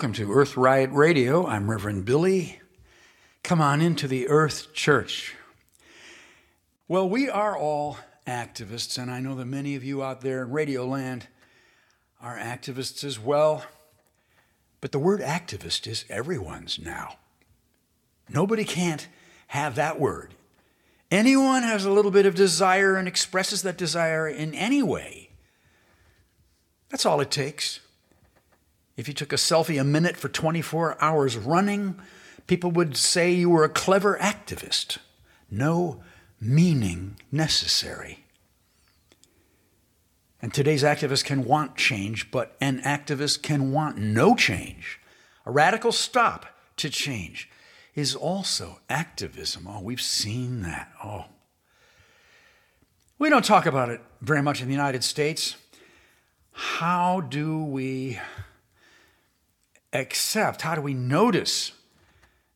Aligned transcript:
welcome 0.00 0.14
to 0.14 0.32
Earth 0.32 0.56
Riot 0.56 0.88
Radio. 0.92 1.46
I'm 1.46 1.70
Reverend 1.70 2.06
Billy. 2.06 2.58
Come 3.42 3.60
on 3.60 3.82
into 3.82 4.08
the 4.08 4.28
Earth 4.28 4.72
Church. 4.72 5.34
Well, 6.88 7.06
we 7.06 7.28
are 7.28 7.54
all 7.54 7.98
activists, 8.26 8.96
and 8.96 9.10
I 9.10 9.20
know 9.20 9.34
that 9.34 9.44
many 9.44 9.76
of 9.76 9.84
you 9.84 10.02
out 10.02 10.22
there 10.22 10.42
in 10.42 10.52
Radio 10.52 10.86
Land 10.86 11.26
are 12.18 12.38
activists 12.38 13.04
as 13.04 13.20
well. 13.20 13.62
But 14.80 14.92
the 14.92 14.98
word 14.98 15.20
activist 15.20 15.86
is 15.86 16.06
everyone's 16.08 16.78
now. 16.78 17.16
Nobody 18.26 18.64
can't 18.64 19.06
have 19.48 19.74
that 19.74 20.00
word. 20.00 20.32
Anyone 21.10 21.62
has 21.62 21.84
a 21.84 21.92
little 21.92 22.10
bit 22.10 22.24
of 22.24 22.34
desire 22.34 22.96
and 22.96 23.06
expresses 23.06 23.60
that 23.60 23.76
desire 23.76 24.26
in 24.26 24.54
any 24.54 24.82
way. 24.82 25.28
That's 26.88 27.04
all 27.04 27.20
it 27.20 27.30
takes. 27.30 27.80
If 29.00 29.08
you 29.08 29.14
took 29.14 29.32
a 29.32 29.36
selfie 29.36 29.80
a 29.80 29.84
minute 29.84 30.14
for 30.14 30.28
24 30.28 31.02
hours 31.02 31.38
running, 31.38 31.98
people 32.46 32.70
would 32.72 32.98
say 32.98 33.32
you 33.32 33.48
were 33.48 33.64
a 33.64 33.70
clever 33.70 34.18
activist. 34.20 34.98
No 35.50 36.02
meaning 36.38 37.16
necessary. 37.32 38.26
And 40.42 40.52
today's 40.52 40.82
activists 40.82 41.24
can 41.24 41.46
want 41.46 41.76
change, 41.76 42.30
but 42.30 42.54
an 42.60 42.82
activist 42.82 43.40
can 43.40 43.72
want 43.72 43.96
no 43.96 44.34
change. 44.34 45.00
A 45.46 45.50
radical 45.50 45.92
stop 45.92 46.44
to 46.76 46.90
change 46.90 47.48
is 47.94 48.14
also 48.14 48.80
activism. 48.90 49.66
Oh, 49.66 49.80
we've 49.80 50.02
seen 50.02 50.60
that. 50.60 50.92
Oh. 51.02 51.24
We 53.18 53.30
don't 53.30 53.46
talk 53.46 53.64
about 53.64 53.88
it 53.88 54.02
very 54.20 54.42
much 54.42 54.60
in 54.60 54.68
the 54.68 54.74
United 54.74 55.04
States. 55.04 55.56
How 56.52 57.22
do 57.22 57.64
we 57.64 58.20
accept, 59.92 60.62
how 60.62 60.74
do 60.74 60.80
we 60.80 60.94
notice 60.94 61.72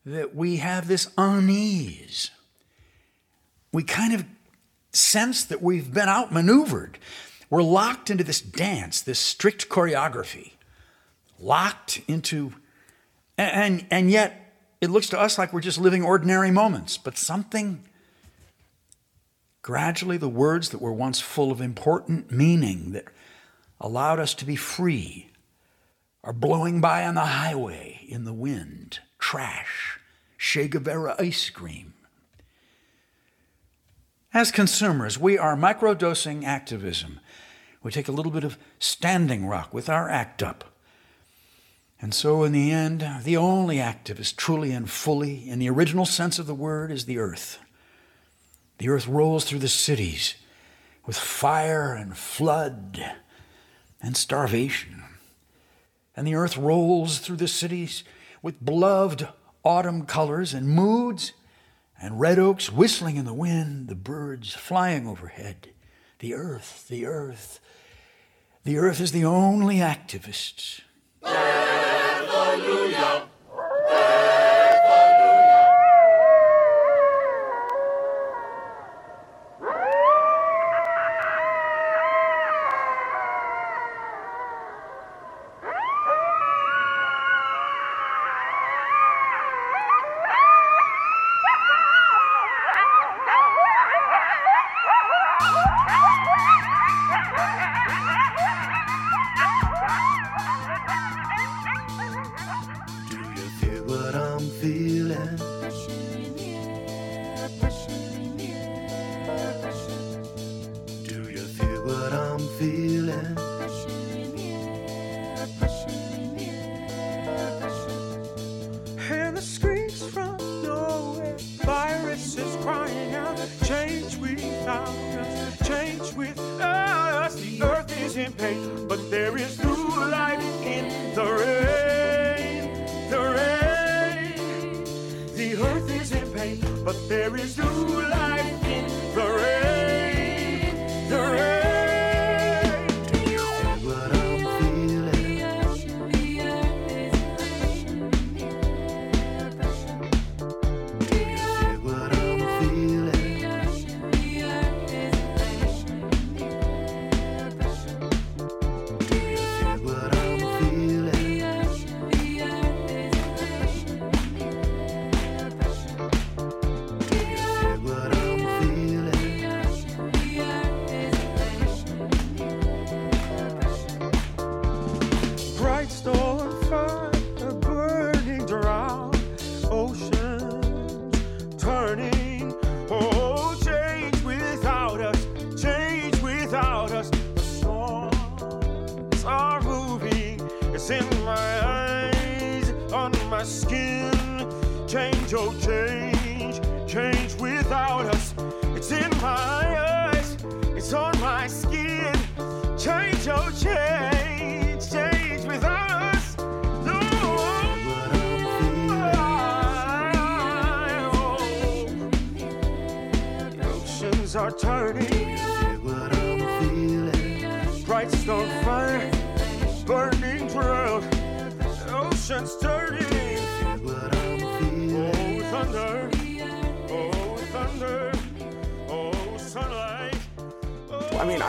that 0.05 0.35
we 0.35 0.57
have 0.57 0.87
this 0.87 1.09
unease? 1.17 2.31
We 3.71 3.83
kind 3.83 4.13
of 4.13 4.25
sense 4.91 5.43
that 5.45 5.61
we've 5.61 5.93
been 5.93 6.07
outmaneuvered. 6.07 6.97
We're 7.49 7.63
locked 7.63 8.09
into 8.09 8.23
this 8.23 8.41
dance, 8.41 9.01
this 9.01 9.19
strict 9.19 9.69
choreography, 9.69 10.51
locked 11.39 12.01
into, 12.07 12.53
and, 13.37 13.85
and 13.91 14.09
yet 14.09 14.53
it 14.81 14.89
looks 14.89 15.09
to 15.09 15.19
us 15.19 15.37
like 15.37 15.53
we're 15.53 15.61
just 15.61 15.79
living 15.79 16.03
ordinary 16.03 16.51
moments, 16.51 16.97
but 16.97 17.17
something, 17.17 17.83
gradually, 19.61 20.17
the 20.17 20.29
words 20.29 20.69
that 20.69 20.81
were 20.81 20.93
once 20.93 21.19
full 21.19 21.51
of 21.51 21.61
important 21.61 22.31
meaning 22.31 22.91
that 22.91 23.05
allowed 23.79 24.19
us 24.19 24.33
to 24.35 24.45
be 24.45 24.55
free 24.55 25.29
are 26.25 26.33
blowing 26.33 26.81
by 26.81 27.05
on 27.05 27.13
the 27.13 27.21
highway 27.21 28.03
in 28.09 28.25
the 28.25 28.33
wind. 28.33 28.99
Trash, 29.19 29.99
Che 30.37 30.67
Guevara 30.67 31.15
ice 31.19 31.49
cream. 31.51 31.93
As 34.33 34.51
consumers, 34.51 35.17
we 35.17 35.37
are 35.37 35.55
microdosing 35.55 36.43
activism. 36.43 37.19
We 37.83 37.91
take 37.91 38.07
a 38.07 38.11
little 38.11 38.31
bit 38.31 38.43
of 38.43 38.57
standing 38.79 39.45
rock 39.45 39.73
with 39.73 39.87
our 39.87 40.09
act 40.09 40.41
up. 40.41 40.65
And 42.01 42.13
so, 42.13 42.43
in 42.43 42.51
the 42.51 42.71
end, 42.71 43.07
the 43.23 43.37
only 43.37 43.77
activist, 43.77 44.35
truly 44.35 44.71
and 44.71 44.89
fully, 44.89 45.47
in 45.47 45.59
the 45.59 45.69
original 45.69 46.05
sense 46.05 46.39
of 46.39 46.47
the 46.47 46.55
word, 46.55 46.91
is 46.91 47.05
the 47.05 47.19
earth. 47.19 47.59
The 48.79 48.89
earth 48.89 49.07
rolls 49.07 49.45
through 49.45 49.59
the 49.59 49.69
cities 49.69 50.35
with 51.05 51.17
fire 51.17 51.93
and 51.93 52.17
flood 52.17 53.13
and 54.01 54.17
starvation. 54.17 55.03
And 56.15 56.25
the 56.25 56.35
earth 56.35 56.57
rolls 56.57 57.19
through 57.19 57.37
the 57.37 57.47
cities 57.47 58.03
with 58.41 58.63
beloved 58.63 59.27
autumn 59.63 60.05
colors 60.05 60.53
and 60.53 60.69
moods, 60.69 61.33
and 62.01 62.19
red 62.19 62.39
oaks 62.39 62.71
whistling 62.71 63.15
in 63.15 63.25
the 63.25 63.33
wind, 63.33 63.87
the 63.87 63.95
birds 63.95 64.53
flying 64.53 65.07
overhead. 65.07 65.69
The 66.19 66.33
earth, 66.33 66.87
the 66.87 67.05
earth, 67.05 67.59
the 68.63 68.77
earth 68.77 69.01
is 69.01 69.11
the 69.11 69.25
only 69.25 69.77
activist. 69.77 70.81
Earthalujah. 71.23 73.27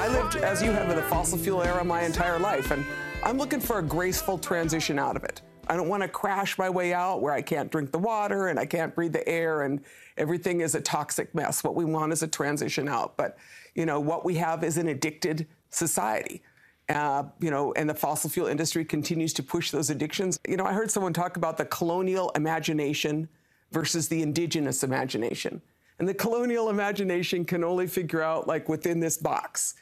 As 0.06 0.62
you 0.62 0.70
have 0.70 0.88
in 0.88 0.94
the 0.94 1.02
fossil 1.02 1.36
fuel 1.36 1.62
era 1.62 1.82
my 1.82 2.02
entire 2.02 2.38
life, 2.38 2.70
and 2.70 2.86
I'm 3.24 3.38
looking 3.38 3.58
for 3.58 3.80
a 3.80 3.82
graceful 3.82 4.38
transition 4.38 5.00
out 5.00 5.16
of 5.16 5.24
it. 5.24 5.42
I 5.66 5.74
don't 5.74 5.88
want 5.88 6.04
to 6.04 6.08
crash 6.08 6.56
my 6.58 6.70
way 6.70 6.94
out 6.94 7.22
where 7.22 7.32
I 7.32 7.42
can't 7.42 7.72
drink 7.72 7.90
the 7.90 7.98
water 7.98 8.46
and 8.46 8.58
I 8.58 8.66
can't 8.66 8.94
breathe 8.94 9.12
the 9.12 9.28
air 9.28 9.62
and 9.62 9.80
everything 10.16 10.60
is 10.60 10.76
a 10.76 10.80
toxic 10.80 11.34
mess. 11.34 11.64
What 11.64 11.74
we 11.74 11.84
want 11.84 12.12
is 12.12 12.22
a 12.22 12.28
transition 12.28 12.88
out. 12.88 13.16
But, 13.16 13.36
you 13.74 13.84
know, 13.84 13.98
what 13.98 14.24
we 14.24 14.36
have 14.36 14.62
is 14.62 14.76
an 14.76 14.86
addicted 14.86 15.48
society. 15.70 16.40
Uh, 16.88 17.24
you 17.40 17.50
know, 17.50 17.72
and 17.72 17.90
the 17.90 17.94
fossil 17.94 18.30
fuel 18.30 18.46
industry 18.46 18.84
continues 18.84 19.32
to 19.32 19.42
push 19.42 19.72
those 19.72 19.90
addictions. 19.90 20.38
You 20.48 20.56
know, 20.56 20.64
I 20.64 20.72
heard 20.72 20.90
someone 20.90 21.12
talk 21.12 21.36
about 21.36 21.56
the 21.56 21.64
colonial 21.64 22.30
imagination 22.36 23.28
versus 23.72 24.06
the 24.06 24.22
indigenous 24.22 24.84
imagination. 24.84 25.60
And 25.98 26.06
the 26.06 26.14
colonial 26.14 26.70
imagination 26.70 27.44
can 27.44 27.64
only 27.64 27.88
figure 27.88 28.22
out, 28.22 28.46
like, 28.46 28.68
within 28.68 29.00
this 29.00 29.16
box. 29.16 29.74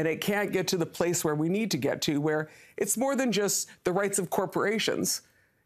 And 0.00 0.08
it 0.08 0.22
can't 0.22 0.50
get 0.50 0.66
to 0.68 0.78
the 0.78 0.86
place 0.86 1.26
where 1.26 1.34
we 1.34 1.50
need 1.50 1.70
to 1.72 1.76
get 1.76 2.00
to, 2.02 2.22
where 2.22 2.48
it's 2.78 2.96
more 2.96 3.14
than 3.14 3.30
just 3.30 3.68
the 3.84 3.92
rights 3.92 4.18
of 4.18 4.30
corporations, 4.30 5.20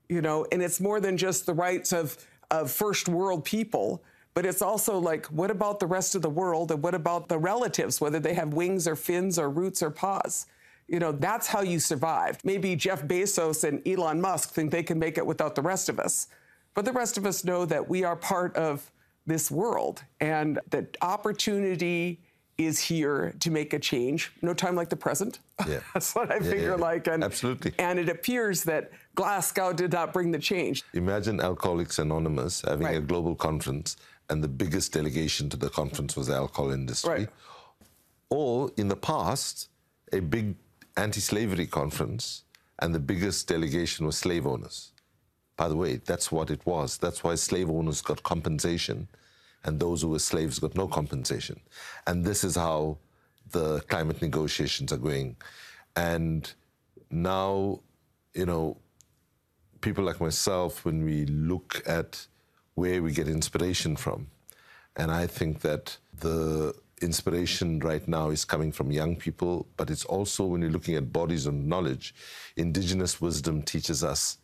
you 0.09 0.21
know, 0.21 0.45
and 0.51 0.61
it's 0.61 0.81
more 0.81 0.99
than 0.99 1.17
just 1.17 1.47
the 1.47 1.55
rights 1.55 1.93
of, 1.93 2.19
of 2.51 2.69
first 2.69 3.09
world 3.09 3.45
people, 3.45 4.03
but 4.35 4.45
it's 4.45 4.61
also 4.61 4.99
like, 4.99 5.27
what 5.27 5.53
about 5.53 5.79
the 5.79 5.87
rest 5.87 6.17
of 6.17 6.23
the 6.23 6.29
world? 6.29 6.73
And 6.73 6.83
what 6.83 6.97
about 6.97 7.29
the 7.29 7.39
relatives, 7.39 8.01
whether 8.01 8.19
they 8.19 8.35
have 8.35 8.55
wings 8.55 8.89
or 8.89 8.97
fins 8.97 9.39
or 9.39 9.49
roots 9.49 9.85
or 9.85 9.91
paws? 9.93 10.47
You 10.89 10.99
know, 10.99 11.13
that's 11.13 11.47
how 11.47 11.61
you 11.61 11.79
survive. 11.79 12.45
Maybe 12.45 12.75
Jeff 12.75 13.05
Bezos 13.05 13.63
and 13.63 13.87
Elon 13.87 14.21
Musk 14.21 14.51
think 14.51 14.73
they 14.73 14.83
can 14.83 14.99
make 14.99 15.17
it 15.17 15.25
without 15.25 15.55
the 15.55 15.63
rest 15.63 15.89
of 15.89 16.01
us. 16.01 16.27
But 16.75 16.85
the 16.85 16.93
rest 16.93 17.19
of 17.19 17.25
us 17.25 17.45
know 17.45 17.67
that 17.67 17.89
we 17.89 18.03
are 18.03 18.17
part 18.17 18.57
of 18.57 18.91
this 19.27 19.49
world 19.49 20.03
and 20.21 20.59
that 20.71 20.97
opportunity 21.03 22.19
is 22.59 22.79
here 22.79 23.35
to 23.41 23.51
make 23.51 23.73
a 23.73 23.79
change. 23.79 24.33
No 24.43 24.55
time 24.55 24.75
like 24.77 24.89
the 24.89 24.97
present. 24.97 25.41
Yeah. 25.69 25.81
That's 25.95 26.15
what 26.15 26.31
I 26.31 26.37
Yeah, 26.37 26.51
figure 26.51 26.69
yeah, 26.71 26.75
like. 26.75 27.07
And, 27.07 27.25
absolutely. 27.25 27.73
And 27.79 27.99
it 27.99 28.09
appears 28.09 28.65
that 28.65 28.91
Glasgow 29.15 29.73
did 29.73 29.93
not 29.93 30.13
bring 30.13 30.31
the 30.31 30.39
change. 30.39 30.83
Imagine 30.95 31.41
Alcoholics 31.41 31.99
Anonymous 31.99 32.63
having 32.63 32.87
a 32.87 33.01
global 33.01 33.35
conference, 33.35 33.97
and 34.31 34.43
the 34.43 34.49
biggest 34.49 34.93
delegation 34.93 35.49
to 35.51 35.57
the 35.57 35.69
conference 35.69 36.17
was 36.17 36.29
the 36.29 36.35
alcohol 36.35 36.71
industry. 36.71 37.13
Right. 37.13 37.29
Or 38.31 38.71
in 38.77 38.89
the 38.89 38.97
past, 38.97 39.69
a 40.13 40.21
big 40.21 40.55
anti 40.97 41.21
slavery 41.21 41.67
conference, 41.67 42.45
and 42.81 42.95
the 42.95 43.01
biggest 43.01 43.49
delegation 43.49 44.07
was 44.07 44.17
slave 44.17 44.47
owners. 44.47 44.93
By 45.57 45.69
the 45.69 45.77
way, 45.77 45.97
that's 45.97 46.33
what 46.33 46.51
it 46.51 46.65
was. 46.67 46.99
That's 46.99 47.23
why 47.23 47.37
slave 47.37 47.71
owners 47.71 48.03
got 48.03 48.23
compensation, 48.23 49.09
and 49.65 49.81
those 49.81 50.03
who 50.03 50.09
were 50.09 50.19
slaves 50.19 50.59
got 50.59 50.75
no 50.75 50.87
compensation. 50.87 51.61
And 52.07 52.25
this 52.25 52.45
is 52.45 52.57
how 52.57 52.99
the 53.51 53.81
climate 53.83 54.21
negotiations 54.21 54.93
are 54.93 54.99
going. 54.99 55.37
And 55.97 56.53
now, 57.11 57.81
you 58.35 58.47
know, 58.47 58.77
people 59.81 60.05
like 60.05 60.21
myself, 60.21 60.85
when 60.85 61.05
we 61.05 61.27
look 61.27 61.83
at 61.87 62.27
where 62.75 63.03
we 63.03 63.13
get 63.13 63.29
inspiration 63.29 63.97
from, 63.97 64.29
and 64.97 65.11
I 65.11 65.27
think 65.27 65.61
that 65.61 65.97
the 66.21 66.75
inspiration 67.01 67.81
right 67.81 68.07
now 68.07 68.31
is 68.31 68.45
coming 68.45 68.73
from 68.73 68.91
young 68.91 69.17
people, 69.17 69.67
but 69.77 69.91
it's 69.91 70.05
also 70.05 70.47
when 70.47 70.63
you're 70.63 70.71
looking 70.71 70.95
at 70.95 71.13
bodies 71.13 71.47
of 71.47 71.55
knowledge, 71.55 72.15
indigenous 72.57 73.21
wisdom 73.21 73.63
teaches 73.63 74.05
us 74.05 74.39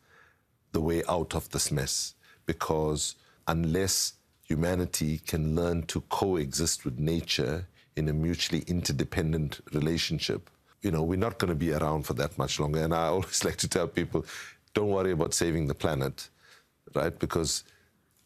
the 0.72 0.80
way 0.80 1.02
out 1.08 1.34
of 1.34 1.48
this 1.50 1.70
mess. 1.70 2.14
Because 2.46 3.16
unless 3.46 4.14
humanity 4.50 5.18
can 5.18 5.54
learn 5.54 5.84
to 5.84 6.00
coexist 6.08 6.84
with 6.84 6.98
nature 6.98 7.68
in 7.94 8.08
a 8.08 8.12
mutually 8.12 8.64
interdependent 8.66 9.60
relationship, 9.72 10.50
you 10.82 10.90
know, 10.90 11.02
we're 11.02 11.16
not 11.16 11.38
going 11.38 11.50
to 11.50 11.54
be 11.54 11.72
around 11.72 12.02
for 12.02 12.14
that 12.14 12.36
much 12.36 12.58
longer. 12.58 12.82
And 12.82 12.92
I 12.92 13.06
always 13.14 13.44
like 13.44 13.56
to 13.58 13.68
tell 13.68 13.86
people, 13.86 14.26
don't 14.74 14.88
worry 14.88 15.12
about 15.12 15.34
saving 15.34 15.68
the 15.68 15.74
planet, 15.74 16.28
right? 16.94 17.16
Because 17.16 17.62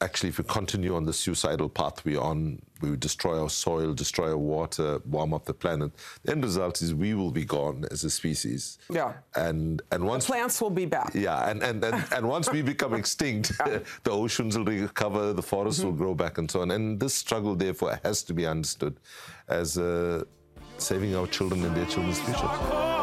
actually, 0.00 0.31
if 0.31 0.38
we 0.38 0.44
continue 0.44 0.97
on 0.97 1.05
the 1.05 1.12
suicidal 1.12 1.69
path 1.69 2.03
we're 2.06 2.21
on, 2.21 2.62
we 2.91 2.97
destroy 2.97 3.41
our 3.41 3.51
soil, 3.51 3.95
destroy 3.95 4.31
our 4.31 4.37
water, 4.37 5.01
warm 5.07 5.35
up 5.35 5.45
the 5.45 5.55
planet. 5.55 5.93
The 6.23 6.33
end 6.33 6.45
result 6.45 6.83
is 6.83 6.95
we 6.95 7.15
will 7.15 7.31
be 7.31 7.45
gone 7.45 7.85
as 7.91 8.05
a 8.05 8.11
species. 8.11 8.79
Yeah. 8.91 9.15
And 9.35 9.83
and 9.91 10.05
once 10.07 10.27
Plants 10.27 10.61
will 10.61 10.71
be 10.71 10.87
back. 10.87 11.15
yeah, 11.15 11.51
and, 11.51 11.63
and, 11.63 11.85
and, 11.85 12.05
and 12.13 12.29
once 12.29 12.51
we 12.51 12.63
become 12.63 12.95
extinct, 12.95 13.53
the 14.05 14.11
oceans 14.11 14.57
will 14.57 14.65
recover, 14.65 15.33
the 15.33 15.43
forests 15.43 15.83
will 15.83 15.93
grow 15.93 16.15
back, 16.15 16.39
and 16.39 16.51
so 16.51 16.63
on. 16.63 16.71
And 16.71 17.01
this 17.01 17.15
struggle, 17.15 17.55
therefore, 17.55 18.01
has 18.05 18.23
to 18.25 18.35
be 18.35 18.47
understood 18.47 18.99
as 19.49 19.79
uh, 19.79 20.25
saving 20.79 21.15
our 21.15 21.27
children 21.27 21.65
and 21.65 21.77
their 21.77 21.87
children's 21.87 22.21
future. 22.21 22.94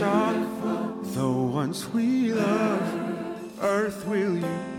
shock. 0.00 0.34
Though 1.12 1.42
once 1.42 1.86
we 1.92 2.32
love, 2.32 3.60
earth 3.60 4.06
will 4.06 4.38
you. 4.38 4.69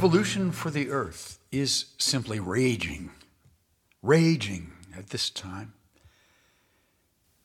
Revolution 0.00 0.50
for 0.50 0.70
the 0.70 0.88
earth 0.88 1.38
is 1.52 1.92
simply 1.98 2.40
raging, 2.40 3.10
raging 4.02 4.72
at 4.96 5.10
this 5.10 5.28
time 5.28 5.74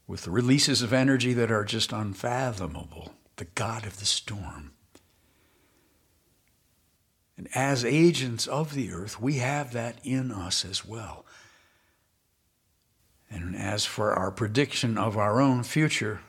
with 0.07 0.23
the 0.23 0.31
releases 0.31 0.81
of 0.81 0.93
energy 0.93 1.33
that 1.33 1.51
are 1.51 1.65
just 1.65 1.91
unfathomable, 1.91 3.11
the 3.35 3.43
God 3.43 3.85
of 3.85 3.99
the 3.99 4.05
storm. 4.05 4.71
And 7.35 7.49
as 7.53 7.83
agents 7.83 8.47
of 8.47 8.73
the 8.73 8.89
earth, 8.89 9.19
we 9.19 9.33
have 9.39 9.73
that 9.73 9.99
in 10.05 10.31
us 10.31 10.63
as 10.63 10.85
well. 10.85 11.25
And 13.29 13.53
as 13.53 13.83
for 13.83 14.13
our 14.13 14.31
prediction 14.31 14.97
of 14.97 15.17
our 15.17 15.41
own 15.41 15.63
future, 15.63 16.21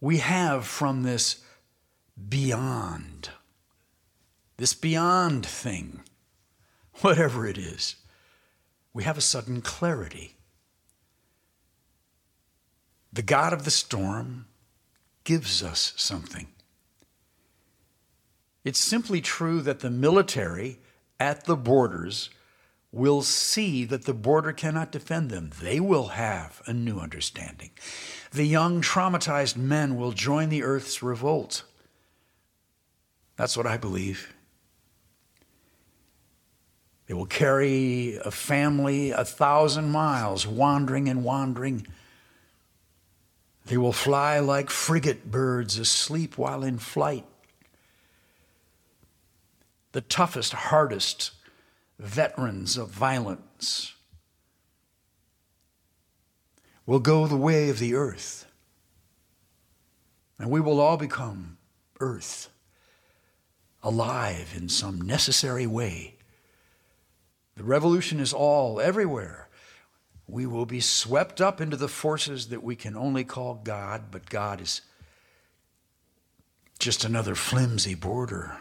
we 0.00 0.18
have 0.18 0.64
from 0.64 1.02
this 1.02 1.42
beyond 2.28 3.30
this 4.62 4.74
beyond 4.74 5.44
thing, 5.44 6.04
whatever 7.00 7.48
it 7.48 7.58
is, 7.58 7.96
we 8.94 9.02
have 9.02 9.18
a 9.18 9.20
sudden 9.20 9.60
clarity. 9.60 10.36
The 13.12 13.22
God 13.22 13.52
of 13.52 13.64
the 13.64 13.72
storm 13.72 14.46
gives 15.24 15.64
us 15.64 15.92
something. 15.96 16.46
It's 18.62 18.78
simply 18.78 19.20
true 19.20 19.62
that 19.62 19.80
the 19.80 19.90
military 19.90 20.78
at 21.18 21.44
the 21.46 21.56
borders 21.56 22.30
will 22.92 23.22
see 23.22 23.84
that 23.86 24.04
the 24.04 24.14
border 24.14 24.52
cannot 24.52 24.92
defend 24.92 25.28
them. 25.28 25.50
They 25.60 25.80
will 25.80 26.08
have 26.10 26.62
a 26.66 26.72
new 26.72 27.00
understanding. 27.00 27.70
The 28.30 28.44
young, 28.44 28.80
traumatized 28.80 29.56
men 29.56 29.96
will 29.96 30.12
join 30.12 30.50
the 30.50 30.62
earth's 30.62 31.02
revolt. 31.02 31.64
That's 33.34 33.56
what 33.56 33.66
I 33.66 33.76
believe. 33.76 34.32
They 37.12 37.16
will 37.18 37.26
carry 37.26 38.16
a 38.24 38.30
family 38.30 39.10
a 39.10 39.22
thousand 39.22 39.90
miles, 39.90 40.46
wandering 40.46 41.10
and 41.10 41.22
wandering. 41.22 41.86
They 43.66 43.76
will 43.76 43.92
fly 43.92 44.38
like 44.38 44.70
frigate 44.70 45.30
birds 45.30 45.78
asleep 45.78 46.38
while 46.38 46.64
in 46.64 46.78
flight. 46.78 47.26
The 49.92 50.00
toughest, 50.00 50.54
hardest 50.54 51.32
veterans 51.98 52.78
of 52.78 52.88
violence 52.88 53.92
will 56.86 56.98
go 56.98 57.26
the 57.26 57.36
way 57.36 57.68
of 57.68 57.78
the 57.78 57.94
earth. 57.94 58.46
And 60.38 60.50
we 60.50 60.62
will 60.62 60.80
all 60.80 60.96
become 60.96 61.58
earth, 62.00 62.48
alive 63.82 64.54
in 64.56 64.70
some 64.70 64.98
necessary 64.98 65.66
way. 65.66 66.16
The 67.56 67.64
revolution 67.64 68.20
is 68.20 68.32
all, 68.32 68.80
everywhere. 68.80 69.48
We 70.26 70.46
will 70.46 70.66
be 70.66 70.80
swept 70.80 71.40
up 71.40 71.60
into 71.60 71.76
the 71.76 71.88
forces 71.88 72.48
that 72.48 72.62
we 72.62 72.76
can 72.76 72.96
only 72.96 73.24
call 73.24 73.60
God, 73.62 74.04
but 74.10 74.30
God 74.30 74.60
is 74.60 74.80
just 76.78 77.04
another 77.04 77.34
flimsy 77.34 77.94
border. 77.94 78.56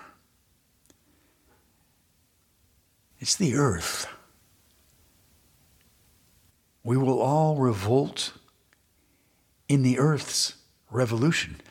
It's 3.20 3.36
the 3.36 3.56
earth. 3.56 4.08
We 6.84 6.98
will 6.98 7.22
all 7.22 7.58
revolt 7.58 8.34
in 9.70 9.84
the 9.84 10.00
earth's 10.00 10.56
revolution. 10.90 11.62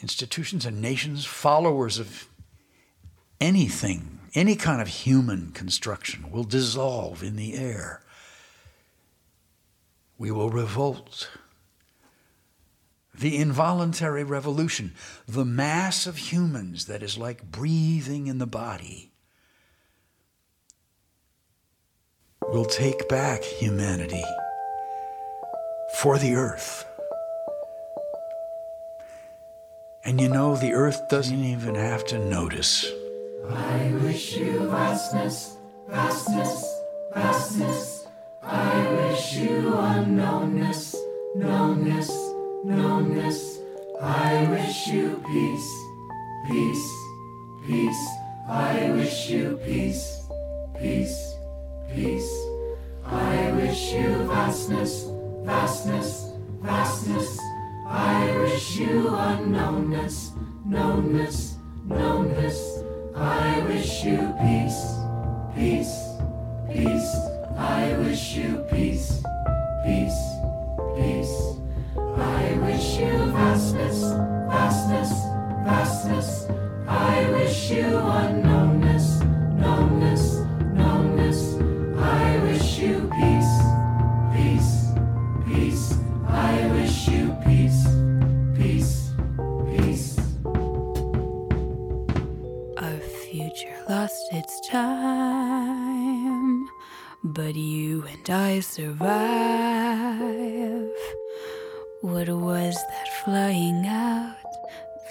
Institutions 0.00 0.66
and 0.66 0.82
nations, 0.82 1.24
followers 1.24 1.98
of 1.98 2.28
anything, 3.40 4.15
any 4.34 4.56
kind 4.56 4.80
of 4.80 4.88
human 4.88 5.52
construction, 5.52 6.30
will 6.30 6.44
dissolve 6.44 7.22
in 7.22 7.36
the 7.36 7.54
air. 7.54 8.02
We 10.18 10.30
will 10.30 10.50
revolt. 10.50 11.28
The 13.14 13.36
involuntary 13.36 14.24
revolution, 14.24 14.94
the 15.26 15.44
mass 15.44 16.06
of 16.06 16.16
humans 16.16 16.86
that 16.86 17.02
is 17.02 17.16
like 17.16 17.50
breathing 17.50 18.26
in 18.26 18.38
the 18.38 18.46
body, 18.46 19.12
will 22.42 22.66
take 22.66 23.08
back 23.08 23.42
humanity 23.42 24.24
for 25.98 26.18
the 26.18 26.34
earth. 26.34 26.84
And 30.04 30.20
you 30.20 30.28
know, 30.28 30.54
the 30.54 30.72
earth 30.72 31.08
doesn't 31.08 31.42
even 31.42 31.74
have 31.74 32.04
to 32.06 32.18
notice. 32.18 32.92
I 33.50 33.92
wish 34.02 34.36
you 34.36 34.68
vastness, 34.68 35.56
vastness, 35.88 36.64
vastness. 37.14 38.06
I 38.42 38.92
wish 38.92 39.34
you 39.36 39.70
unknownness, 39.72 40.96
knownness, 41.36 42.10
knownness. 42.64 43.58
I 44.02 44.48
wish 44.50 44.88
you 44.88 45.22
peace, 45.28 45.70
peace, 46.48 46.92
peace. 47.66 48.08
I 48.48 48.90
wish 48.90 49.30
you 49.30 49.60
peace, 49.64 50.22
peace, 50.80 51.34
peace. 51.94 52.32
I 53.04 53.52
wish 53.52 53.92
you 53.92 54.24
vastness, 54.26 55.06
vastness, 55.44 56.32
vastness. 56.62 57.38
I 57.86 58.36
wish 58.38 58.76
you 58.76 59.08
unknownness, 59.10 60.32
knownness, 60.66 61.54
knownness. 61.86 62.95
I 63.18 63.62
wish 63.62 64.04
you 64.04 64.34
peace, 64.38 65.00
peace. 65.54 65.95
Survive. 98.86 100.22
What 102.02 102.28
was 102.28 102.74
that 102.74 103.08
flying 103.24 103.84
out 103.86 104.36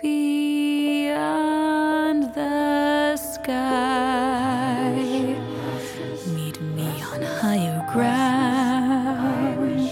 beyond 0.02 1.14
the 2.34 3.18
sky? 3.18 4.94
Meet 6.36 6.62
me 6.62 6.90
on 7.12 7.22
higher 7.42 7.82
ground, 7.92 9.90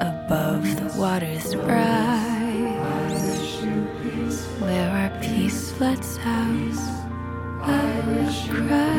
above 0.00 0.64
the 0.80 0.88
water's 0.98 1.54
rise 1.54 2.82
where 4.60 4.90
our 4.90 5.10
peace 5.20 5.70
floods 5.72 6.18
out 6.24 6.78
a 7.64 7.80
cry. 8.50 8.91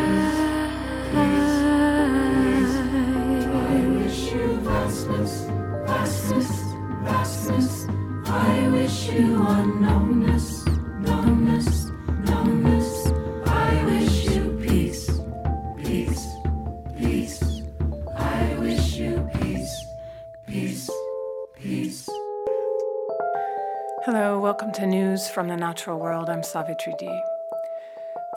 Welcome 24.63 24.82
to 24.82 24.88
News 24.88 25.28
from 25.28 25.49
the 25.49 25.58
Natural 25.58 25.99
World. 25.99 26.30
I'm 26.30 26.41
Savitri 26.41 26.93
D. 26.97 27.06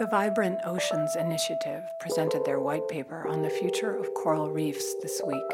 The 0.00 0.08
Vibrant 0.08 0.58
Oceans 0.64 1.14
Initiative 1.14 1.84
presented 2.00 2.44
their 2.44 2.58
white 2.58 2.88
paper 2.88 3.28
on 3.28 3.42
the 3.42 3.48
future 3.48 3.94
of 3.94 4.12
coral 4.14 4.50
reefs 4.50 4.92
this 5.02 5.22
week. 5.24 5.52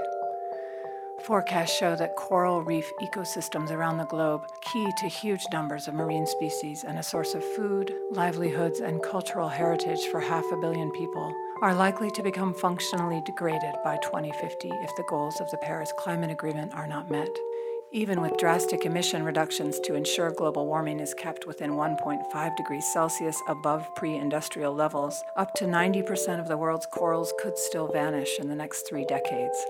Forecasts 1.27 1.77
show 1.77 1.95
that 1.97 2.17
coral 2.17 2.63
reef 2.63 2.91
ecosystems 3.03 3.71
around 3.71 3.99
the 3.99 4.07
globe, 4.07 4.41
key 4.73 4.91
to 5.01 5.09
huge 5.09 5.45
numbers 5.53 5.89
of 5.89 5.95
marine 5.95 6.27
species 6.27 6.85
and 6.85 6.99
a 6.99 7.03
source 7.03 7.35
of 7.35 7.45
food, 7.45 7.93
livelihoods, 8.11 8.81
and 8.81 9.03
cultural 9.03 9.51
heritage 9.51 10.07
for 10.07 10.21
half 10.21 10.51
a 10.53 10.57
billion 10.57 10.91
people, 10.93 11.35
are 11.61 11.75
likely 11.75 12.11
to 12.13 12.23
become 12.23 12.55
functionally 12.55 13.21
degraded 13.27 13.75
by 13.85 13.99
2050 13.99 14.71
if 14.71 14.91
the 14.97 15.05
goals 15.11 15.39
of 15.39 15.51
the 15.51 15.59
Paris 15.59 15.93
Climate 15.99 16.31
Agreement 16.31 16.73
are 16.73 16.87
not 16.87 17.11
met. 17.11 17.29
Even 17.95 18.23
with 18.23 18.39
drastic 18.39 18.87
emission 18.87 19.23
reductions 19.23 19.79
to 19.81 19.95
ensure 19.95 20.31
global 20.31 20.67
warming 20.67 20.99
is 20.99 21.13
kept 21.13 21.47
within 21.47 21.73
1.5 21.73 22.57
degrees 22.57 22.91
Celsius 22.91 23.39
above 23.49 23.95
pre 23.95 24.15
industrial 24.17 24.75
levels, 24.75 25.23
up 25.37 25.53
to 25.57 25.67
90% 25.67 26.41
of 26.41 26.49
the 26.49 26.57
world's 26.57 26.87
corals 26.87 27.35
could 27.39 27.59
still 27.59 27.93
vanish 27.93 28.39
in 28.41 28.49
the 28.49 28.55
next 28.55 28.89
three 28.89 29.05
decades. 29.05 29.63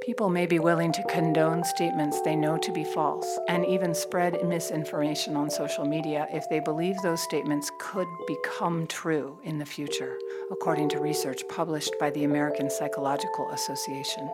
People 0.00 0.30
may 0.30 0.46
be 0.46 0.60
willing 0.60 0.92
to 0.92 1.02
condone 1.04 1.64
statements 1.64 2.20
they 2.20 2.36
know 2.36 2.56
to 2.58 2.70
be 2.70 2.84
false 2.84 3.40
and 3.48 3.66
even 3.66 3.96
spread 3.96 4.46
misinformation 4.46 5.36
on 5.36 5.50
social 5.50 5.84
media 5.84 6.28
if 6.30 6.48
they 6.50 6.60
believe 6.60 6.94
those 7.02 7.22
statements 7.24 7.68
could 7.80 8.06
become 8.28 8.86
true 8.86 9.36
in 9.42 9.58
the 9.58 9.66
future, 9.66 10.16
according 10.52 10.88
to 10.88 11.00
research 11.00 11.42
published 11.48 11.94
by 11.98 12.10
the 12.10 12.22
American 12.22 12.70
Psychological 12.70 13.50
Association. 13.50 14.30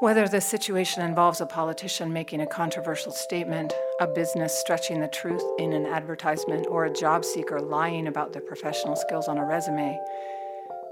Whether 0.00 0.28
the 0.28 0.42
situation 0.42 1.02
involves 1.02 1.40
a 1.40 1.46
politician 1.46 2.12
making 2.12 2.42
a 2.42 2.46
controversial 2.46 3.12
statement, 3.12 3.72
a 3.98 4.06
business 4.06 4.52
stretching 4.52 5.00
the 5.00 5.08
truth 5.08 5.42
in 5.58 5.72
an 5.72 5.86
advertisement, 5.86 6.66
or 6.68 6.84
a 6.84 6.92
job 6.92 7.24
seeker 7.24 7.58
lying 7.60 8.06
about 8.06 8.34
their 8.34 8.42
professional 8.42 8.94
skills 8.94 9.26
on 9.26 9.38
a 9.38 9.46
resume, 9.46 9.98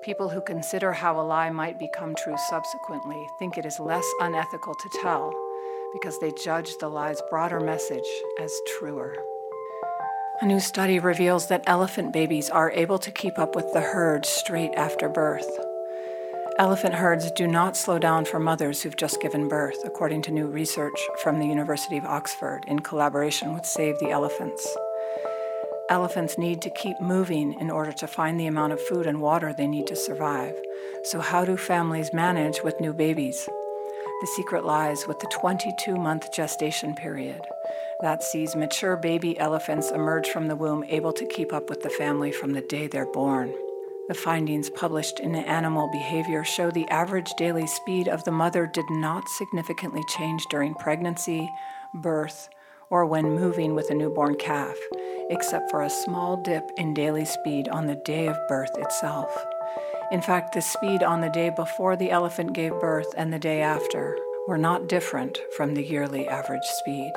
people 0.03 0.31
who 0.31 0.41
consider 0.41 0.91
how 0.91 1.21
a 1.21 1.23
lie 1.23 1.51
might 1.51 1.79
become 1.79 2.15
true 2.15 2.37
subsequently 2.49 3.23
think 3.39 3.59
it 3.59 3.67
is 3.67 3.79
less 3.79 4.07
unethical 4.21 4.75
to 4.75 4.89
tell 5.03 5.35
because 5.93 6.19
they 6.19 6.33
judge 6.43 6.79
the 6.79 6.89
lie's 6.89 7.21
broader 7.29 7.61
message 7.61 8.09
as 8.41 8.51
truer. 8.79 9.15
A 10.41 10.47
new 10.47 10.61
study 10.61 10.99
reveals 10.99 11.49
that 11.49 11.65
elephant 11.67 12.15
babies 12.15 12.49
are 12.49 12.71
able 12.71 12.99
to 13.01 13.11
keep 13.11 13.39
up 13.39 13.55
with 13.55 13.71
the 13.75 13.83
herd 13.83 14.25
straight 14.25 14.73
after 14.77 15.11
birth. 15.11 15.74
Elephant 16.57 16.95
herds 16.95 17.33
do 17.33 17.49
not 17.49 17.77
slow 17.77 17.99
down 17.99 18.25
for 18.25 18.39
mothers 18.39 18.81
who've 18.81 18.97
just 18.97 19.21
given 19.21 19.49
birth, 19.49 19.85
according 19.85 20.23
to 20.23 20.31
new 20.31 20.47
research 20.47 21.01
from 21.21 21.41
the 21.41 21.47
University 21.47 21.97
of 21.97 22.05
Oxford 22.05 22.63
in 22.69 22.79
collaboration 22.79 23.53
with 23.53 23.67
Save 23.67 23.99
the 23.99 24.11
Elephants. 24.11 24.65
Elephants 25.91 26.39
need 26.39 26.63
to 26.63 26.71
keep 26.71 27.01
moving 27.01 27.55
in 27.61 27.73
order 27.73 27.91
to 27.91 28.07
find 28.07 28.39
the 28.39 28.47
amount 28.47 28.73
of 28.73 28.81
food 28.81 29.05
and 29.05 29.21
water 29.21 29.53
they 29.53 29.67
need 29.67 29.89
to 29.89 29.97
survive. 29.97 30.55
So, 31.03 31.19
how 31.19 31.45
do 31.45 31.57
families 31.57 32.13
manage 32.13 32.63
with 32.63 32.81
new 32.81 32.93
babies? 32.93 33.49
The 34.21 34.29
secret 34.37 34.65
lies 34.65 35.09
with 35.09 35.19
the 35.19 35.31
22 35.33 35.97
month 35.97 36.33
gestation 36.33 36.95
period. 36.95 37.41
That 38.01 38.23
sees 38.23 38.55
mature 38.55 38.97
baby 38.97 39.37
elephants 39.41 39.91
emerge 39.91 40.29
from 40.29 40.47
the 40.47 40.57
womb 40.57 40.85
able 40.85 41.13
to 41.15 41.27
keep 41.27 41.53
up 41.53 41.69
with 41.69 41.83
the 41.83 41.91
family 41.91 42.31
from 42.31 42.53
the 42.53 42.61
day 42.61 42.87
they're 42.87 43.11
born. 43.11 43.53
The 44.07 44.15
findings 44.15 44.69
published 44.69 45.19
in 45.21 45.35
Animal 45.35 45.89
Behavior 45.91 46.45
show 46.45 46.71
the 46.71 46.87
average 46.89 47.33
daily 47.39 47.67
speed 47.67 48.07
of 48.07 48.23
the 48.25 48.31
mother 48.31 48.67
did 48.67 48.85
not 48.91 49.31
significantly 49.31 50.03
change 50.09 50.45
during 50.51 50.75
pregnancy, 50.75 51.51
birth, 51.95 52.51
or 52.91 53.07
when 53.07 53.35
moving 53.35 53.75
with 53.75 53.89
a 53.91 53.95
newborn 53.95 54.37
calf, 54.37 54.77
except 55.31 55.71
for 55.71 55.81
a 55.81 55.89
small 55.89 56.37
dip 56.37 56.71
in 56.77 56.93
daily 56.93 57.25
speed 57.25 57.67
on 57.69 57.87
the 57.87 57.95
day 58.05 58.27
of 58.27 58.37
birth 58.47 58.77
itself. 58.77 59.35
In 60.13 60.21
fact, 60.21 60.53
the 60.53 60.61
speed 60.61 61.03
on 61.03 61.23
the 61.23 61.31
day 61.31 61.49
before 61.49 61.97
the 61.97 62.11
elephant 62.11 62.53
gave 62.53 62.79
birth 62.81 63.15
and 63.17 63.33
the 63.33 63.39
day 63.39 63.63
after 63.63 64.19
were 64.47 64.59
not 64.59 64.87
different 64.87 65.39
from 65.57 65.73
the 65.73 65.83
yearly 65.83 66.29
average 66.29 66.67
speed. 66.67 67.13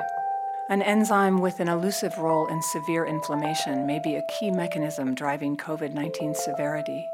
An 0.70 0.82
enzyme 0.82 1.38
with 1.38 1.60
an 1.60 1.68
elusive 1.68 2.18
role 2.18 2.46
in 2.48 2.60
severe 2.60 3.06
inflammation 3.06 3.86
may 3.86 3.98
be 3.98 4.16
a 4.16 4.26
key 4.38 4.50
mechanism 4.50 5.14
driving 5.14 5.56
COVID 5.56 5.94
19 5.94 6.34
severity 6.34 7.08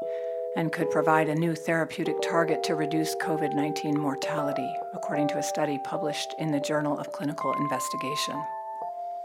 and 0.57 0.73
could 0.73 0.91
provide 0.91 1.29
a 1.29 1.35
new 1.35 1.55
therapeutic 1.55 2.21
target 2.21 2.63
to 2.63 2.75
reduce 2.75 3.15
COVID 3.15 3.55
19 3.55 3.97
mortality, 3.97 4.69
according 4.93 5.29
to 5.29 5.37
a 5.37 5.43
study 5.43 5.79
published 5.85 6.35
in 6.37 6.51
the 6.51 6.59
Journal 6.59 6.99
of 6.99 7.13
Clinical 7.13 7.53
Investigation. 7.53 8.35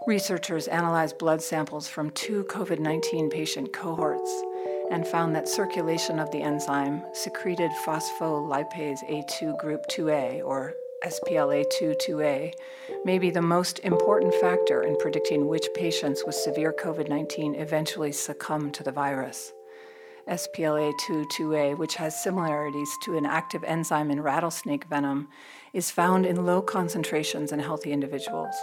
Researchers 0.07 0.69
analyzed 0.69 1.19
blood 1.19 1.43
samples 1.43 1.89
from 1.89 2.11
two 2.11 2.45
COVID 2.45 2.79
19 2.79 3.31
patient 3.31 3.73
cohorts 3.73 4.31
and 4.93 5.09
found 5.09 5.35
that 5.35 5.49
circulation 5.49 6.21
of 6.21 6.31
the 6.31 6.41
enzyme 6.41 7.05
secreted 7.15 7.73
phospholipase 7.85 9.03
A2 9.11 9.59
group 9.59 9.85
2A, 9.89 10.45
or 10.45 10.75
SPLA2 11.05 11.97
2A, 11.97 12.53
may 13.07 13.19
be 13.19 13.31
the 13.31 13.41
most 13.41 13.79
important 13.79 14.35
factor 14.35 14.83
in 14.83 14.99
predicting 14.99 15.47
which 15.47 15.67
patients 15.75 16.25
with 16.27 16.35
severe 16.35 16.75
COVID 16.79 17.09
19 17.09 17.55
eventually 17.55 18.13
succumb 18.13 18.71
to 18.73 18.83
the 18.83 18.93
virus. 18.93 19.55
SPLA2 20.29 21.25
2A, 21.39 21.79
which 21.79 21.95
has 21.95 22.23
similarities 22.23 22.91
to 23.05 23.17
an 23.17 23.25
active 23.25 23.65
enzyme 23.65 24.11
in 24.11 24.21
rattlesnake 24.21 24.85
venom, 24.89 25.29
is 25.73 25.91
found 25.91 26.27
in 26.27 26.45
low 26.45 26.61
concentrations 26.61 27.51
in 27.51 27.59
healthy 27.61 27.93
individuals 27.93 28.55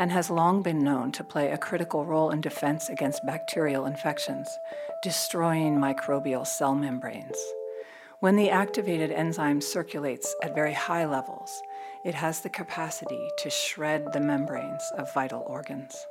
and 0.00 0.10
has 0.10 0.28
long 0.28 0.62
been 0.62 0.82
known 0.82 1.12
to 1.12 1.22
play 1.22 1.52
a 1.52 1.58
critical 1.58 2.04
role 2.04 2.30
in 2.30 2.40
defense 2.40 2.88
against 2.88 3.24
bacterial 3.24 3.86
infections, 3.86 4.48
destroying 5.04 5.76
microbial 5.76 6.44
cell 6.44 6.74
membranes. 6.74 7.38
When 8.20 8.36
the 8.36 8.48
activated 8.48 9.10
enzyme 9.10 9.60
circulates 9.60 10.34
at 10.42 10.54
very 10.54 10.72
high 10.72 11.04
levels, 11.04 11.62
it 12.04 12.14
has 12.14 12.40
the 12.40 12.48
capacity 12.48 13.28
to 13.38 13.50
shred 13.50 14.12
the 14.12 14.20
membranes 14.20 14.82
of 14.96 15.12
vital 15.14 15.42
organs. 15.46 16.06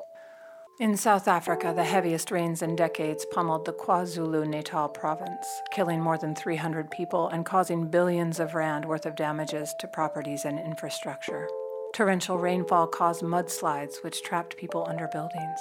In 0.77 0.97
South 0.97 1.29
Africa, 1.29 1.71
the 1.73 1.85
heaviest 1.85 2.31
rains 2.31 2.61
in 2.61 2.75
decades 2.75 3.25
pummeled 3.31 3.63
the 3.63 3.71
KwaZulu 3.71 4.45
Natal 4.45 4.89
province, 4.89 5.47
killing 5.71 6.01
more 6.01 6.17
than 6.17 6.35
300 6.35 6.91
people 6.91 7.29
and 7.29 7.45
causing 7.45 7.87
billions 7.87 8.41
of 8.41 8.55
rand 8.55 8.83
worth 8.83 9.05
of 9.05 9.15
damages 9.15 9.73
to 9.79 9.87
properties 9.87 10.43
and 10.43 10.59
infrastructure. 10.59 11.47
Torrential 11.93 12.37
rainfall 12.37 12.87
caused 12.87 13.21
mudslides, 13.21 14.03
which 14.03 14.21
trapped 14.21 14.57
people 14.57 14.85
under 14.85 15.07
buildings. 15.07 15.59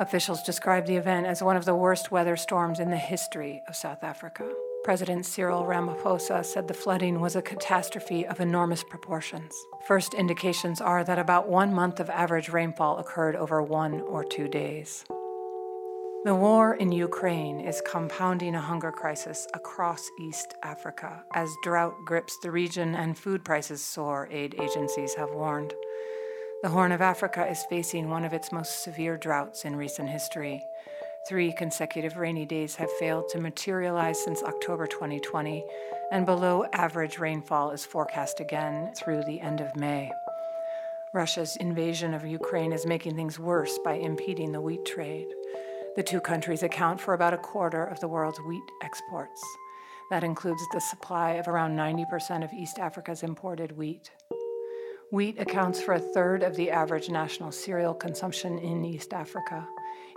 Officials 0.00 0.42
described 0.42 0.86
the 0.86 0.96
event 0.96 1.26
as 1.26 1.42
one 1.42 1.58
of 1.58 1.66
the 1.66 1.74
worst 1.74 2.10
weather 2.10 2.38
storms 2.38 2.80
in 2.80 2.88
the 2.88 2.96
history 2.96 3.62
of 3.68 3.76
South 3.76 4.02
Africa. 4.02 4.50
President 4.82 5.26
Cyril 5.26 5.64
Ramaphosa 5.64 6.42
said 6.42 6.66
the 6.66 6.72
flooding 6.72 7.20
was 7.20 7.36
a 7.36 7.42
catastrophe 7.42 8.26
of 8.26 8.40
enormous 8.40 8.82
proportions. 8.82 9.54
First 9.86 10.14
indications 10.14 10.80
are 10.80 11.04
that 11.04 11.18
about 11.18 11.48
one 11.48 11.74
month 11.74 12.00
of 12.00 12.08
average 12.08 12.48
rainfall 12.48 12.98
occurred 12.98 13.36
over 13.36 13.62
one 13.62 14.00
or 14.00 14.24
two 14.24 14.48
days. 14.48 15.04
The 16.24 16.34
war 16.34 16.74
in 16.74 16.92
Ukraine 16.92 17.60
is 17.60 17.82
compounding 17.86 18.54
a 18.54 18.60
hunger 18.60 18.90
crisis 18.90 19.46
across 19.52 20.10
East 20.18 20.54
Africa 20.62 21.24
as 21.34 21.54
drought 21.62 21.94
grips 22.06 22.38
the 22.38 22.50
region 22.50 22.94
and 22.94 23.18
food 23.18 23.44
prices 23.44 23.82
soar, 23.82 24.28
aid 24.30 24.54
agencies 24.58 25.14
have 25.14 25.30
warned. 25.30 25.74
The 26.62 26.70
Horn 26.70 26.92
of 26.92 27.02
Africa 27.02 27.46
is 27.46 27.64
facing 27.68 28.08
one 28.08 28.24
of 28.24 28.32
its 28.32 28.50
most 28.50 28.82
severe 28.82 29.18
droughts 29.18 29.64
in 29.66 29.76
recent 29.76 30.08
history. 30.08 30.62
Three 31.28 31.52
consecutive 31.52 32.16
rainy 32.16 32.46
days 32.46 32.76
have 32.76 32.90
failed 32.92 33.28
to 33.28 33.40
materialize 33.40 34.22
since 34.24 34.42
October 34.42 34.86
2020, 34.86 35.64
and 36.10 36.24
below 36.24 36.64
average 36.72 37.18
rainfall 37.18 37.72
is 37.72 37.84
forecast 37.84 38.40
again 38.40 38.92
through 38.96 39.24
the 39.24 39.38
end 39.40 39.60
of 39.60 39.76
May. 39.76 40.10
Russia's 41.12 41.56
invasion 41.56 42.14
of 42.14 42.24
Ukraine 42.24 42.72
is 42.72 42.86
making 42.86 43.16
things 43.16 43.38
worse 43.38 43.78
by 43.84 43.94
impeding 43.94 44.50
the 44.50 44.62
wheat 44.62 44.84
trade. 44.86 45.26
The 45.94 46.02
two 46.02 46.20
countries 46.20 46.62
account 46.62 47.00
for 47.00 47.12
about 47.12 47.34
a 47.34 47.38
quarter 47.38 47.84
of 47.84 48.00
the 48.00 48.08
world's 48.08 48.40
wheat 48.40 48.62
exports. 48.82 49.42
That 50.10 50.24
includes 50.24 50.62
the 50.72 50.80
supply 50.80 51.32
of 51.32 51.48
around 51.48 51.76
90% 51.76 52.42
of 52.42 52.52
East 52.52 52.78
Africa's 52.78 53.22
imported 53.22 53.76
wheat. 53.76 54.10
Wheat 55.12 55.38
accounts 55.38 55.82
for 55.82 55.94
a 55.94 56.00
third 56.00 56.42
of 56.42 56.56
the 56.56 56.70
average 56.70 57.10
national 57.10 57.52
cereal 57.52 57.94
consumption 57.94 58.58
in 58.58 58.84
East 58.84 59.12
Africa, 59.12 59.68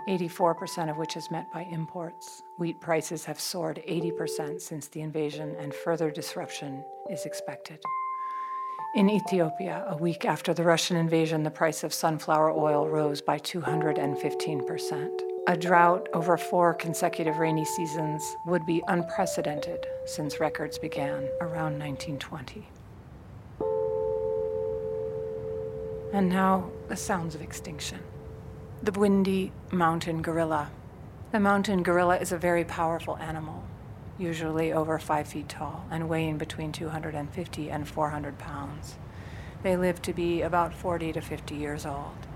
84% 0.08 0.90
of 0.90 0.96
which 0.96 1.16
is 1.16 1.30
met 1.30 1.50
by 1.52 1.62
imports. 1.70 2.42
Wheat 2.58 2.80
prices 2.80 3.24
have 3.24 3.40
soared 3.40 3.82
80% 3.88 4.60
since 4.60 4.88
the 4.88 5.00
invasion, 5.00 5.56
and 5.58 5.74
further 5.74 6.10
disruption 6.10 6.84
is 7.10 7.24
expected. 7.26 7.78
In 8.94 9.10
Ethiopia, 9.10 9.84
a 9.88 9.96
week 9.96 10.24
after 10.24 10.54
the 10.54 10.62
Russian 10.62 10.96
invasion, 10.96 11.42
the 11.42 11.50
price 11.50 11.82
of 11.82 11.92
sunflower 11.92 12.52
oil 12.52 12.88
rose 12.88 13.20
by 13.20 13.38
215%. 13.38 15.20
A 15.46 15.56
drought 15.56 16.08
over 16.14 16.38
four 16.38 16.74
consecutive 16.74 17.38
rainy 17.38 17.64
seasons 17.64 18.36
would 18.46 18.64
be 18.64 18.82
unprecedented 18.88 19.84
since 20.06 20.40
records 20.40 20.78
began 20.78 21.28
around 21.40 21.78
1920. 21.78 22.66
And 26.12 26.28
now, 26.28 26.70
the 26.88 26.96
sounds 26.96 27.34
of 27.34 27.42
extinction. 27.42 27.98
The 28.84 28.92
Bwindi 28.92 29.50
mountain 29.72 30.20
gorilla. 30.20 30.70
The 31.32 31.40
mountain 31.40 31.82
gorilla 31.82 32.18
is 32.18 32.32
a 32.32 32.36
very 32.36 32.64
powerful 32.64 33.16
animal, 33.16 33.64
usually 34.18 34.74
over 34.74 34.98
five 34.98 35.26
feet 35.26 35.48
tall 35.48 35.86
and 35.90 36.06
weighing 36.06 36.36
between 36.36 36.70
250 36.70 37.70
and 37.70 37.88
400 37.88 38.38
pounds. 38.38 38.96
They 39.62 39.74
live 39.74 40.02
to 40.02 40.12
be 40.12 40.42
about 40.42 40.74
40 40.74 41.14
to 41.14 41.22
50 41.22 41.54
years 41.54 41.86
old. 41.86 42.26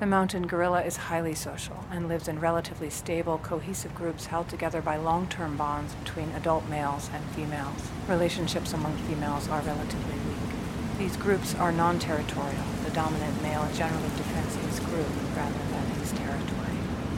The 0.00 0.06
mountain 0.06 0.48
gorilla 0.48 0.82
is 0.82 0.96
highly 0.96 1.36
social 1.36 1.84
and 1.88 2.08
lives 2.08 2.26
in 2.26 2.40
relatively 2.40 2.90
stable, 2.90 3.38
cohesive 3.38 3.94
groups 3.94 4.26
held 4.26 4.48
together 4.48 4.82
by 4.82 4.96
long 4.96 5.28
term 5.28 5.56
bonds 5.56 5.94
between 5.94 6.30
adult 6.30 6.68
males 6.68 7.10
and 7.14 7.24
females. 7.26 7.90
Relationships 8.08 8.72
among 8.72 8.96
females 9.06 9.48
are 9.48 9.60
relatively 9.60 10.14
weak. 10.14 10.98
These 10.98 11.16
groups 11.16 11.54
are 11.54 11.70
non 11.70 12.00
territorial. 12.00 12.64
The 12.84 12.90
dominant 12.90 13.40
male 13.40 13.68
generally 13.72 14.10
defends 14.16 14.56
his 14.56 14.80
group 14.80 15.06
rather. 15.36 15.71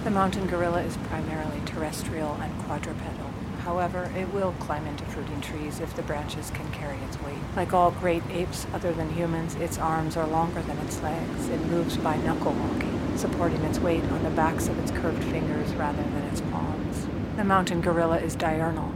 The 0.04 0.10
mountain 0.10 0.46
gorilla 0.46 0.82
is 0.82 0.98
primarily 1.08 1.62
terrestrial 1.64 2.34
and 2.34 2.52
quadrupedal. 2.64 3.30
However, 3.60 4.12
it 4.14 4.30
will 4.34 4.52
climb 4.60 4.86
into 4.86 5.02
fruiting 5.06 5.40
trees 5.40 5.80
if 5.80 5.96
the 5.96 6.02
branches 6.02 6.50
can 6.50 6.70
carry 6.72 6.98
its 6.98 7.18
weight. 7.22 7.38
Like 7.56 7.72
all 7.72 7.90
great 7.90 8.22
apes 8.28 8.66
other 8.74 8.92
than 8.92 9.14
humans, 9.14 9.54
its 9.54 9.78
arms 9.78 10.18
are 10.18 10.26
longer 10.26 10.60
than 10.60 10.76
its 10.80 11.00
legs. 11.00 11.48
It 11.48 11.64
moves 11.68 11.96
by 11.96 12.18
knuckle 12.18 12.52
walking, 12.52 13.16
supporting 13.16 13.62
its 13.62 13.78
weight 13.78 14.04
on 14.04 14.22
the 14.22 14.28
backs 14.28 14.68
of 14.68 14.78
its 14.78 14.90
curved 14.90 15.24
fingers 15.24 15.72
rather 15.72 16.02
than 16.02 16.22
its 16.24 16.42
palms. 16.42 17.06
The 17.36 17.44
mountain 17.44 17.80
gorilla 17.80 18.18
is 18.18 18.36
diurnal, 18.36 18.92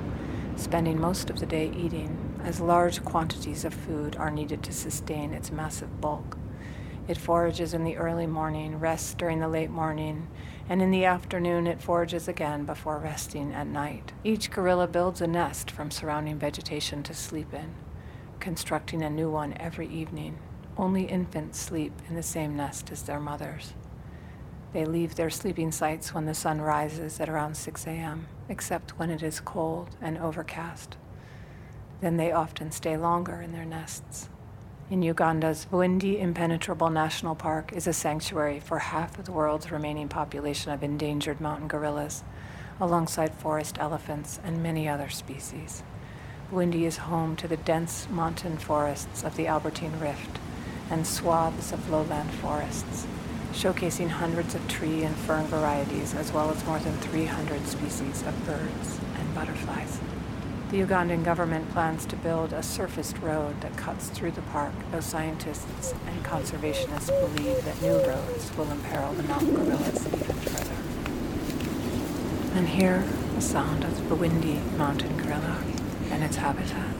spending 0.56 1.00
most 1.00 1.30
of 1.30 1.40
the 1.40 1.46
day 1.46 1.72
eating, 1.74 2.38
as 2.44 2.60
large 2.60 3.02
quantities 3.02 3.64
of 3.64 3.72
food 3.72 4.14
are 4.16 4.30
needed 4.30 4.62
to 4.64 4.72
sustain 4.72 5.32
its 5.32 5.50
massive 5.50 6.02
bulk. 6.02 6.36
It 7.08 7.16
forages 7.16 7.72
in 7.72 7.84
the 7.84 7.96
early 7.96 8.26
morning, 8.26 8.78
rests 8.78 9.14
during 9.14 9.40
the 9.40 9.48
late 9.48 9.70
morning, 9.70 10.28
and 10.68 10.82
in 10.82 10.90
the 10.90 11.04
afternoon 11.04 11.66
it 11.66 11.80
forages 11.80 12.28
again 12.28 12.64
before 12.64 12.98
resting 12.98 13.54
at 13.54 13.66
night. 13.66 14.12
Each 14.22 14.50
gorilla 14.50 14.86
builds 14.86 15.20
a 15.20 15.26
nest 15.26 15.70
from 15.70 15.90
surrounding 15.90 16.38
vegetation 16.38 17.02
to 17.04 17.14
sleep 17.14 17.54
in, 17.54 17.74
constructing 18.38 19.02
a 19.02 19.10
new 19.10 19.30
one 19.30 19.54
every 19.58 19.88
evening. 19.88 20.38
Only 20.76 21.04
infants 21.04 21.58
sleep 21.58 21.92
in 22.08 22.14
the 22.14 22.22
same 22.22 22.56
nest 22.56 22.90
as 22.92 23.02
their 23.02 23.18
mothers. 23.18 23.72
They 24.74 24.84
leave 24.84 25.14
their 25.14 25.30
sleeping 25.30 25.72
sites 25.72 26.12
when 26.12 26.26
the 26.26 26.34
sun 26.34 26.60
rises 26.60 27.18
at 27.18 27.30
around 27.30 27.56
6 27.56 27.86
a.m., 27.86 28.28
except 28.50 28.98
when 28.98 29.10
it 29.10 29.22
is 29.22 29.40
cold 29.40 29.96
and 30.00 30.18
overcast. 30.18 30.96
Then 32.00 32.18
they 32.18 32.30
often 32.30 32.70
stay 32.70 32.96
longer 32.96 33.40
in 33.40 33.52
their 33.52 33.64
nests. 33.64 34.28
In 34.90 35.02
Uganda's 35.02 35.66
Bwindi 35.70 36.18
Impenetrable 36.18 36.88
National 36.88 37.34
Park 37.34 37.74
is 37.74 37.86
a 37.86 37.92
sanctuary 37.92 38.58
for 38.58 38.78
half 38.78 39.18
of 39.18 39.26
the 39.26 39.32
world's 39.32 39.70
remaining 39.70 40.08
population 40.08 40.72
of 40.72 40.82
endangered 40.82 41.42
mountain 41.42 41.68
gorillas, 41.68 42.24
alongside 42.80 43.34
forest 43.34 43.76
elephants 43.78 44.40
and 44.42 44.62
many 44.62 44.88
other 44.88 45.10
species. 45.10 45.82
Bwindi 46.50 46.84
is 46.84 46.96
home 46.96 47.36
to 47.36 47.46
the 47.46 47.58
dense 47.58 48.08
mountain 48.08 48.56
forests 48.56 49.22
of 49.22 49.36
the 49.36 49.46
Albertine 49.46 50.00
Rift 50.00 50.38
and 50.90 51.06
swaths 51.06 51.70
of 51.70 51.90
lowland 51.90 52.30
forests, 52.30 53.06
showcasing 53.52 54.08
hundreds 54.08 54.54
of 54.54 54.66
tree 54.68 55.02
and 55.02 55.14
fern 55.16 55.44
varieties 55.48 56.14
as 56.14 56.32
well 56.32 56.50
as 56.50 56.64
more 56.64 56.78
than 56.78 56.96
300 56.96 57.66
species 57.66 58.22
of 58.22 58.46
birds 58.46 59.00
and 59.18 59.34
butterflies. 59.34 60.00
The 60.70 60.82
Ugandan 60.82 61.24
government 61.24 61.70
plans 61.70 62.04
to 62.04 62.16
build 62.16 62.52
a 62.52 62.62
surfaced 62.62 63.16
road 63.20 63.58
that 63.62 63.74
cuts 63.78 64.10
through 64.10 64.32
the 64.32 64.42
park, 64.42 64.74
though 64.92 65.00
scientists 65.00 65.94
and 66.06 66.22
conservationists 66.22 67.08
believe 67.08 67.64
that 67.64 67.80
new 67.80 67.96
roads 68.06 68.54
will 68.54 68.70
imperil 68.70 69.14
the 69.14 69.22
mountain 69.22 69.54
gorillas 69.54 70.06
even 70.06 70.36
further. 70.36 70.76
And 72.58 72.68
here, 72.68 73.02
the 73.34 73.40
sound 73.40 73.82
of 73.82 73.96
the 73.96 74.14
Bwindi 74.14 74.60
mountain 74.76 75.16
gorilla 75.16 75.64
and 76.10 76.22
its 76.22 76.36
habitat. 76.36 76.97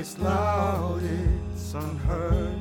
It's 0.00 0.18
loud, 0.18 1.02
it's 1.02 1.74
unheard. 1.74 2.56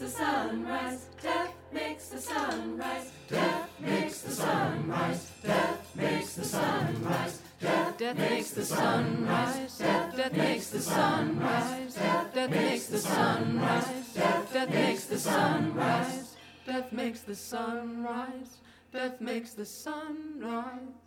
Makes 0.00 0.12
the 0.12 0.18
sunrise. 0.18 1.06
Death 1.22 1.54
makes 1.72 2.08
the 2.08 2.18
sunrise. 2.18 3.12
Death 3.28 3.70
makes 3.80 4.22
the 4.22 4.30
sunrise. 4.30 5.30
Death 5.44 5.96
makes 5.96 6.34
the 6.34 6.44
sunrise. 6.44 7.40
Death 7.60 8.16
makes 8.18 8.50
the 8.50 8.64
sunrise. 8.64 9.78
Death 9.78 10.36
makes 10.36 10.70
the 10.70 10.80
sunrise. 10.80 11.94
Death 11.94 12.50
makes 12.50 12.86
the 12.86 12.98
sunrise. 12.98 14.14
Death 14.14 14.70
makes 14.72 15.04
the 15.04 15.18
sunrise. 15.18 16.36
Death 16.66 16.92
makes 16.92 17.20
the 17.20 17.34
sunrise. 17.36 18.56
Death 18.92 19.20
makes 19.20 19.52
the 19.54 19.64
sunrise. 19.64 21.03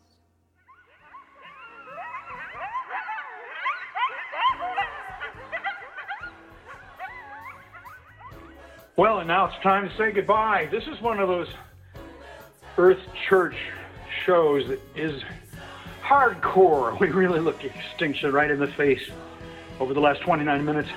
Well, 8.97 9.19
and 9.19 9.27
now 9.27 9.45
it's 9.45 9.61
time 9.61 9.87
to 9.87 9.95
say 9.95 10.11
goodbye. 10.11 10.69
This 10.71 10.87
is 10.87 10.99
one 11.01 11.19
of 11.19 11.27
those 11.27 11.47
Earth 12.79 12.97
Church 13.29 13.55
shows 14.25 14.67
that 14.69 14.79
is 14.95 15.21
hardcore. 16.01 16.99
We 16.99 17.09
really 17.09 17.39
look 17.39 17.63
extinction 17.63 18.31
right 18.31 18.49
in 18.49 18.59
the 18.59 18.65
face 18.65 19.07
over 19.79 19.93
the 19.93 19.99
last 19.99 20.21
29 20.21 20.65
minutes. 20.65 20.89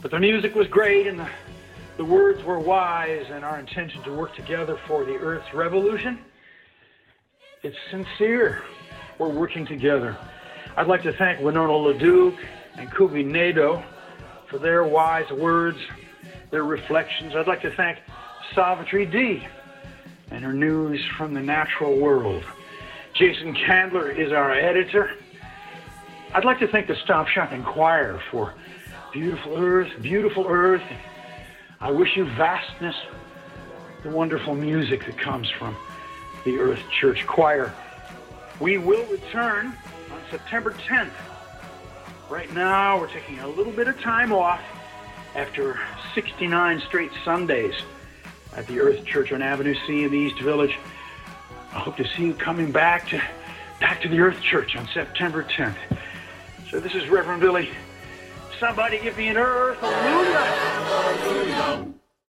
But 0.00 0.12
the 0.12 0.20
music 0.20 0.54
was 0.54 0.68
great 0.68 1.08
and 1.08 1.18
the, 1.18 1.28
the 1.96 2.04
words 2.04 2.44
were 2.44 2.60
wise, 2.60 3.26
and 3.28 3.44
our 3.44 3.58
intention 3.58 4.04
to 4.04 4.12
work 4.12 4.36
together 4.36 4.78
for 4.86 5.04
the 5.04 5.16
Earth's 5.16 5.52
revolution. 5.52 6.20
It's 7.64 7.76
sincere. 7.90 8.62
We're 9.18 9.30
working 9.30 9.66
together. 9.66 10.16
I'd 10.76 10.86
like 10.86 11.02
to 11.02 11.12
thank 11.12 11.40
Winona 11.40 11.72
LaDuke 11.72 12.38
and 12.76 12.94
Kumi 12.94 13.24
Naidoo 13.24 13.84
for 14.48 14.58
their 14.58 14.84
wise 14.84 15.28
words, 15.32 15.78
their 16.50 16.64
reflections. 16.64 17.34
I'd 17.34 17.46
like 17.46 17.62
to 17.62 17.74
thank 17.74 17.98
Savitri 18.54 19.06
D 19.06 19.46
and 20.30 20.44
her 20.44 20.52
news 20.52 21.04
from 21.16 21.34
the 21.34 21.40
natural 21.40 21.98
world. 21.98 22.44
Jason 23.14 23.54
Candler 23.54 24.10
is 24.10 24.32
our 24.32 24.52
editor. 24.52 25.10
I'd 26.34 26.44
like 26.44 26.58
to 26.58 26.68
thank 26.68 26.86
the 26.86 26.96
Stop 26.96 27.28
Shopping 27.28 27.62
Choir 27.62 28.20
for 28.30 28.54
beautiful 29.12 29.56
earth, 29.56 29.90
beautiful 30.02 30.46
earth. 30.48 30.82
I 31.80 31.90
wish 31.90 32.16
you 32.16 32.24
vastness, 32.24 32.96
the 34.02 34.10
wonderful 34.10 34.54
music 34.54 35.06
that 35.06 35.18
comes 35.18 35.48
from 35.50 35.76
the 36.44 36.58
Earth 36.58 36.82
Church 36.90 37.26
Choir. 37.26 37.72
We 38.60 38.78
will 38.78 39.04
return 39.06 39.66
on 40.12 40.20
September 40.30 40.72
10th. 40.72 41.10
Right 42.28 42.52
now, 42.52 42.98
we're 42.98 43.12
taking 43.12 43.38
a 43.40 43.48
little 43.48 43.72
bit 43.72 43.88
of 43.88 44.00
time 44.00 44.32
off 44.32 44.60
after 45.36 45.78
69 46.14 46.80
straight 46.80 47.12
Sundays 47.24 47.74
at 48.56 48.66
the 48.66 48.80
Earth 48.80 49.04
Church 49.04 49.32
on 49.32 49.42
Avenue 49.42 49.74
C 49.86 50.04
in 50.04 50.10
the 50.10 50.16
East 50.16 50.40
Village. 50.40 50.78
I 51.72 51.78
hope 51.78 51.96
to 51.98 52.08
see 52.16 52.24
you 52.24 52.34
coming 52.34 52.72
back 52.72 53.08
to 53.08 53.22
back 53.78 54.00
to 54.00 54.08
the 54.08 54.18
Earth 54.18 54.40
Church 54.40 54.74
on 54.76 54.88
September 54.88 55.42
10th. 55.44 55.76
So 56.70 56.80
this 56.80 56.94
is 56.94 57.06
Reverend 57.08 57.42
Billy. 57.42 57.68
Somebody 58.58 58.98
give 58.98 59.18
me 59.18 59.28
an 59.28 59.36
Earthalujah. 59.36 60.76